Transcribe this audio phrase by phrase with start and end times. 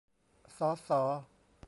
[0.57, 1.03] ศอ ษอ